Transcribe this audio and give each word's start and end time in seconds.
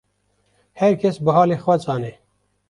Her 0.81 0.91
kes 1.01 1.17
bi 1.25 1.31
halê 1.37 1.57
xwe 1.63 1.75
zane 1.85 2.13